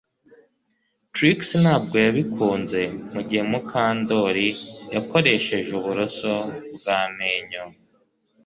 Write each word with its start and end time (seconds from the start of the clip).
Trix 1.13 1.39
ntabwo 1.63 1.95
yabikunze 2.05 2.81
mugihe 3.13 3.43
Mukandoli 3.51 4.49
yakoresheje 4.95 5.69
uburoso 5.79 6.33
bwamenyo 6.75 7.63